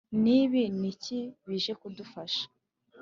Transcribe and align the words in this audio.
Nk’ibi 0.19 0.63
ni 0.79 0.87
iki 0.93 1.19
bije 1.47 1.73
kudufasha 1.81 2.43